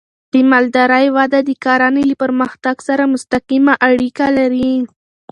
[0.33, 4.73] د مالدارۍ وده د کرنې له پرمختګ سره مستقیمه اړیکه لري.